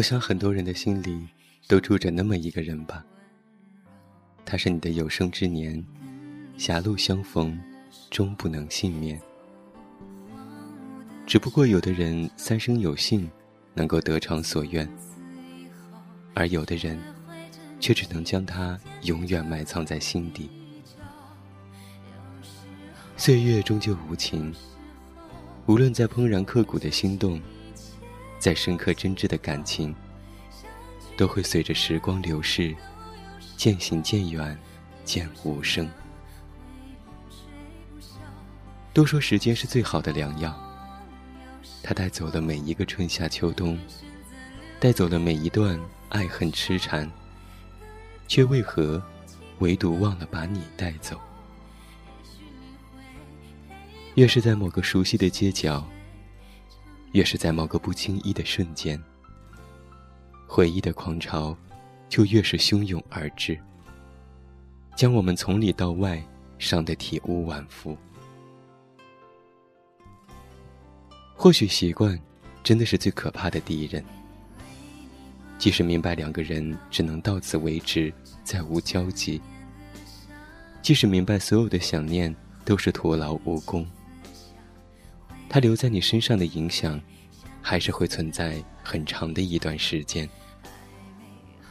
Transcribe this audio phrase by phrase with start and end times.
[0.00, 1.28] 我想很多人的心里
[1.68, 3.04] 都住着那么一个人吧，
[4.46, 5.84] 他是你的有生之年，
[6.56, 7.60] 狭路相逢，
[8.08, 9.20] 终不能幸免。
[11.26, 13.30] 只不过有的人三生有幸，
[13.74, 14.90] 能够得偿所愿，
[16.32, 16.98] 而有的人，
[17.78, 20.48] 却只能将他永远埋藏在心底。
[23.18, 24.50] 岁月终究无情，
[25.66, 27.38] 无论再怦然刻骨的心动。
[28.40, 29.94] 再深刻真挚的感情，
[31.14, 32.74] 都会随着时光流逝，
[33.54, 34.58] 渐行渐远，
[35.04, 35.86] 渐无声。
[38.94, 40.58] 都说时间是最好的良药，
[41.82, 43.78] 它带走了每一个春夏秋冬，
[44.80, 47.08] 带走了每一段爱恨痴缠，
[48.26, 49.00] 却为何
[49.58, 51.20] 唯独忘了把你带走？
[54.14, 55.86] 越是在某个熟悉的街角。
[57.12, 59.02] 越是在某个不经意的瞬间，
[60.46, 61.56] 回忆的狂潮
[62.08, 63.58] 就越是汹涌而至，
[64.96, 66.22] 将我们从里到外
[66.58, 67.96] 伤得体无完肤。
[71.34, 72.18] 或许习惯
[72.62, 74.04] 真的是最可怕的敌人。
[75.58, 78.12] 即使明白两个人只能到此为止，
[78.44, 79.40] 再无交集；
[80.80, 83.86] 即使明白所有的想念都是徒劳无功。
[85.52, 87.00] 他留在你身上的影响，
[87.60, 90.30] 还是会存在很长的一段时间。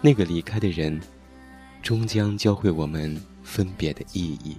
[0.00, 1.00] 那个离开的人，
[1.80, 4.56] 终将教会我们分别的意义。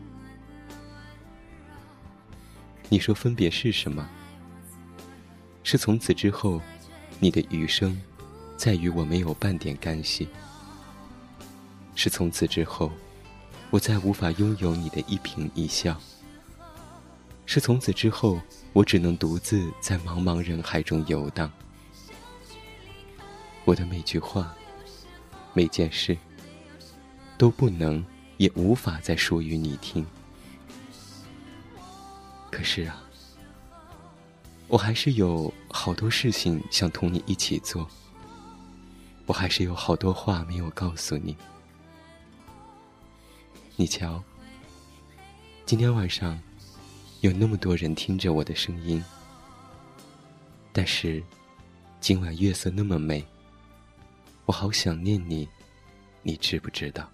[2.87, 4.09] 你说分别是什么？
[5.61, 6.61] 是从此之后，
[7.19, 8.01] 你的余生，
[8.55, 10.25] 再与我没有半点干系。
[11.95, 12.89] 是从此之后，
[13.71, 16.00] 我再无法拥有你的一颦一笑。
[17.45, 18.39] 是从此之后。
[18.73, 21.51] 我只能独自在茫茫人海中游荡，
[23.65, 24.55] 我的每句话、
[25.53, 26.17] 每件事，
[27.37, 28.03] 都不能
[28.37, 30.05] 也无法再说与你听。
[32.49, 33.03] 可是啊，
[34.69, 37.85] 我还是有好多事情想同你一起做，
[39.25, 41.35] 我还是有好多话没有告诉你。
[43.75, 44.23] 你瞧，
[45.65, 46.41] 今天晚上。
[47.21, 49.03] 有那么多人听着我的声音，
[50.73, 51.23] 但是
[51.99, 53.23] 今晚月色那么美，
[54.45, 55.47] 我好想念你，
[56.23, 57.07] 你知不知道？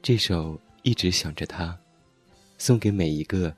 [0.00, 1.76] 这首一直想着他，
[2.58, 3.52] 送给每一个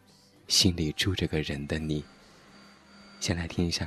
[0.49, 2.03] 心里住着个人的你。
[3.21, 3.87] 先来听一下。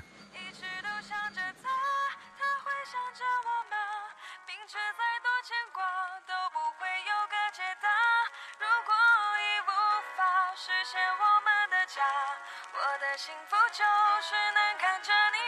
[14.21, 15.38] 是能看着你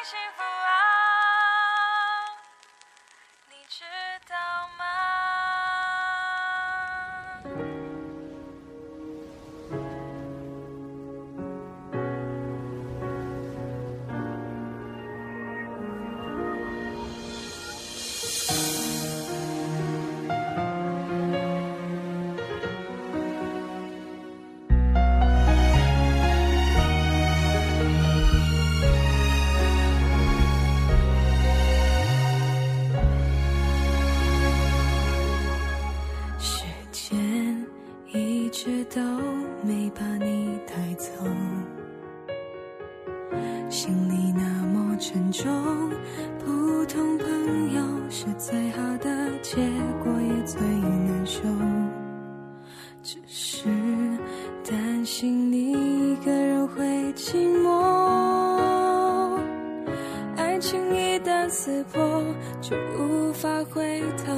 [60.38, 62.24] 爱情一旦撕破
[62.62, 64.32] 就无法回头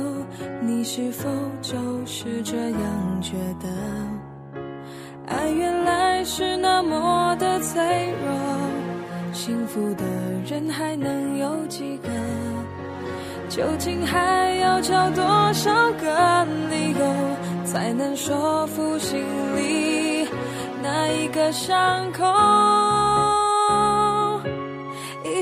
[0.61, 1.29] 你是否
[1.61, 3.67] 就是这样觉得？
[5.27, 7.81] 爱原来是那么的脆
[8.25, 8.33] 弱，
[9.33, 10.03] 幸福的
[10.45, 12.09] 人还能有几个？
[13.49, 15.23] 究竟还要找多
[15.53, 19.21] 少个理由，才能说服心
[19.55, 20.27] 里
[20.81, 22.72] 那一个伤口？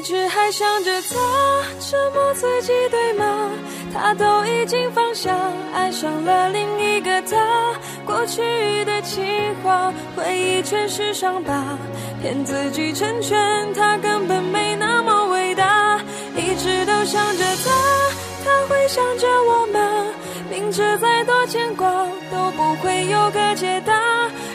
[0.02, 1.16] 一直还想着他，
[1.80, 3.52] 折磨自己，对吗？
[3.94, 5.32] 他都已经放下，
[5.76, 7.38] 爱上了另一个他。
[8.04, 9.24] 过去的情
[9.62, 11.78] 话，回忆全是伤疤，
[12.20, 16.00] 骗自己成全他，根本没那么伟大。
[16.36, 17.70] 一直都想着他，
[18.44, 19.80] 他会想着我吗？
[20.50, 21.88] 明知再多牵挂
[22.32, 23.94] 都不会有个解答。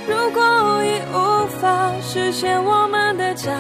[0.08, 3.52] 如果已无法实现我们的家。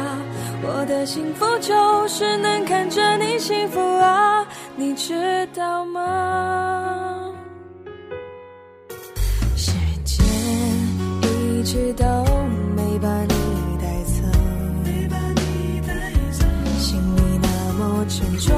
[0.68, 7.32] 我的幸福就是能看着你幸福啊，你知道吗？
[9.56, 9.70] 时
[10.04, 10.26] 间
[11.22, 12.04] 一直都
[12.76, 14.22] 没把你带走，
[16.78, 18.54] 心里那么沉重，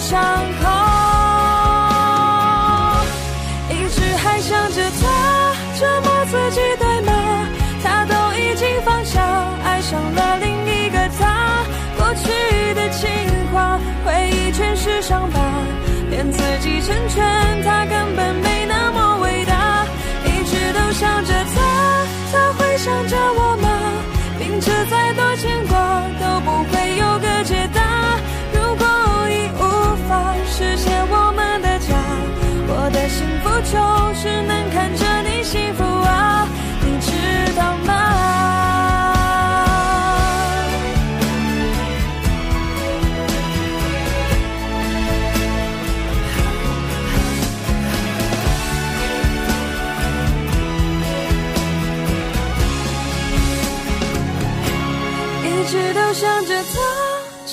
[0.00, 0.20] 伤
[0.60, 0.68] 口？
[3.70, 5.02] 一直还想着他，
[5.78, 7.12] 折磨自己对吗？
[7.82, 9.20] 他都已经放下，
[9.64, 11.64] 爱上了另一个他。
[11.96, 12.30] 过去
[12.74, 13.08] 的情
[13.52, 15.40] 话，回忆全是伤疤，
[16.10, 18.47] 骗自己成全，他根本没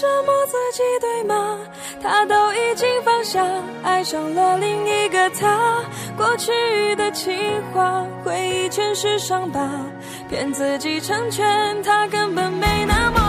[0.06, 1.58] 折磨自己对吗？
[2.00, 3.44] 他都已经放下，
[3.82, 5.82] 爱上了另一个他。
[6.16, 7.34] 过去的情
[7.74, 9.68] 话，回忆全是伤疤，
[10.30, 13.25] 骗自己成全，他根本没那么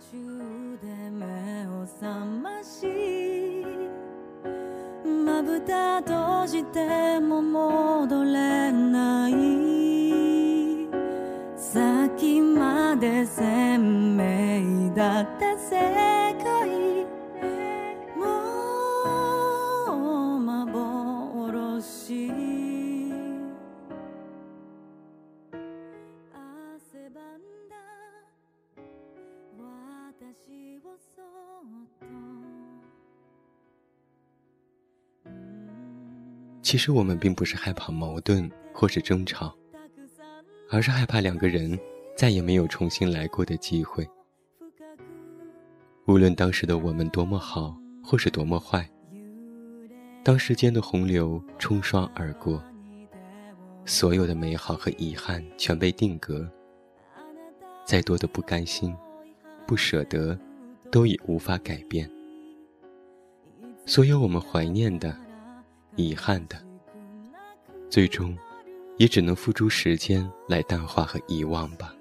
[0.00, 2.86] 中で目を覚まし
[5.04, 9.34] まぶた閉じても戻れない。
[11.56, 16.09] 先まで鮮明だった世
[36.70, 39.52] 其实我们并不是害怕矛盾或是争吵，
[40.70, 41.76] 而是害怕两个人
[42.16, 44.08] 再也没有重新来过的机会。
[46.06, 48.88] 无论当时的我们多么好，或是多么坏，
[50.22, 52.62] 当时间的洪流冲刷而过，
[53.84, 56.48] 所有的美好和遗憾全被定格。
[57.84, 58.94] 再多的不甘心、
[59.66, 60.38] 不舍得，
[60.88, 62.08] 都已无法改变。
[63.86, 65.18] 所有我们怀念的、
[66.00, 66.56] 遗憾的，
[67.88, 68.36] 最终
[68.96, 71.94] 也只能付出时间来淡化和遗忘吧。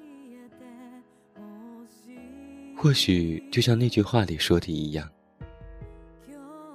[2.76, 5.10] 或许就像那句话里说的一样，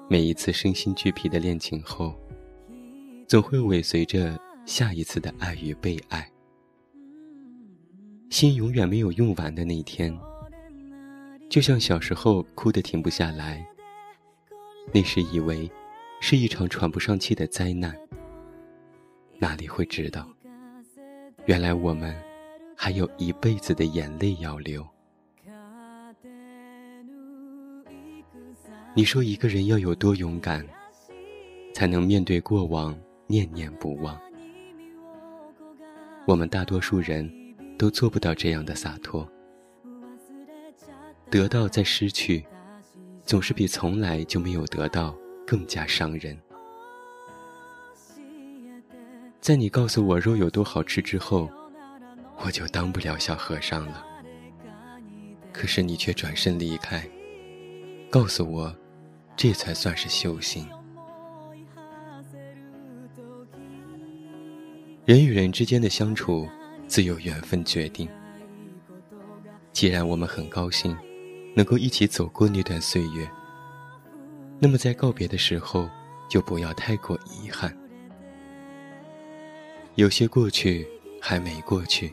[0.09, 2.15] 每一次身心俱疲的恋情后，
[3.27, 6.31] 总会尾随着下一次的爱与被爱。
[8.29, 10.15] 心永远没有用完的那天，
[11.49, 13.67] 就像小时候哭得停不下来，
[14.93, 15.71] 那时以为
[16.27, 17.95] 是一场喘不上气的灾难，
[19.37, 20.27] 哪里会知道，
[21.45, 22.17] 原来我们
[22.75, 24.83] 还有一辈子的眼泪要流。
[28.95, 30.67] 你说一个人要有多勇敢，
[31.75, 34.19] 才能面对过往念念不忘？
[36.27, 37.31] 我们大多数人
[37.77, 39.31] 都做不到这样的洒脱。
[41.31, 42.47] 得到再失去，
[43.27, 45.15] 总是比从来就没有得到
[45.47, 46.39] 更加伤人。
[49.41, 51.51] 在你告诉我肉有多好吃之后，
[52.39, 54.05] 我就当不了小和尚了。
[55.53, 57.07] 可是你却转身离开，
[58.11, 58.75] 告诉我，
[59.37, 60.67] 这才算是修行。
[65.05, 66.49] 人与人之间的相处，
[66.87, 68.09] 自有缘分决定。
[69.73, 70.97] 既然我们很高兴，
[71.55, 73.31] 能够一起走过那段岁月，
[74.65, 75.87] 那么在告别的时候，
[76.27, 77.77] 就不要太过遗憾。
[79.97, 80.89] 有些过去
[81.21, 82.11] 还没过去，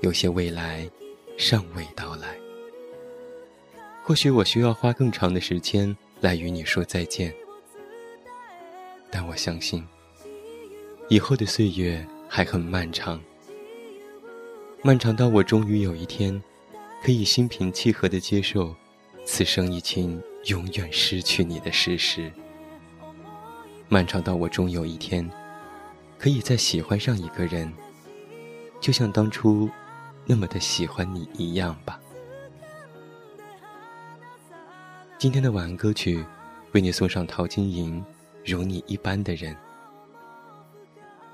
[0.00, 0.88] 有些未来
[1.36, 2.36] 尚未到来。
[4.04, 7.34] 或许我需要花更长的时间来与你说再见，
[9.10, 9.84] 但我相信，
[11.08, 13.20] 以后的岁月还很漫长。
[14.84, 16.40] 漫长到我终于有一天，
[17.02, 18.72] 可以心平气和地接受，
[19.24, 22.30] 此生已经永远失去你的事实。
[23.88, 25.28] 漫长到我终有一天，
[26.18, 27.72] 可以再喜欢上一个人，
[28.80, 29.68] 就像当初
[30.26, 32.00] 那么的喜欢你一样吧。
[35.18, 36.24] 今天的晚安歌曲，
[36.72, 38.02] 为你送上陶晶莹
[38.44, 39.54] 《如你一般的人》。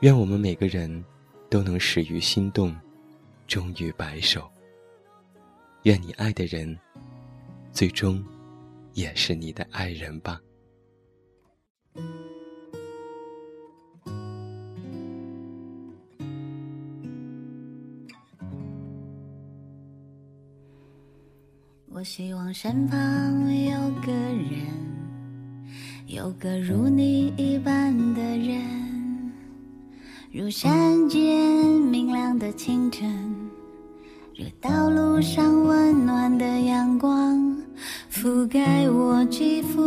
[0.00, 1.04] 愿我们每个人
[1.48, 2.74] 都能始于心动。
[3.46, 4.48] 终于白首。
[5.82, 6.78] 愿你爱的人，
[7.72, 8.24] 最终
[9.00, 10.38] 也是你的爱人吧。
[21.88, 22.98] 我希望身旁
[23.64, 24.66] 有个人，
[26.06, 29.32] 有个如你一般的人，
[30.30, 31.26] 如山间
[31.90, 33.50] 明亮的清晨。
[34.36, 37.49] 如道路上温暖的阳光
[38.22, 39.80] 覆盖我肌肤，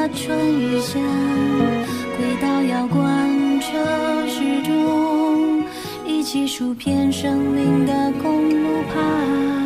[0.00, 0.98] 曾跌打春雨下，
[2.16, 3.66] 轨道要贯彻
[4.26, 5.62] 始终，
[6.06, 9.59] 一起数遍生命的公路旁。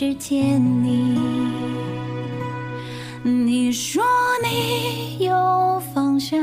[0.00, 1.14] 是见你。
[3.22, 4.02] 你说
[4.42, 6.40] 你有方向，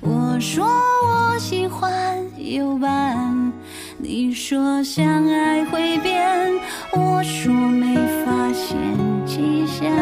[0.00, 3.52] 我说我喜欢有伴。
[3.98, 6.50] 你说相爱会变，
[6.92, 7.94] 我说没
[8.24, 8.74] 发现
[9.26, 9.92] 迹象，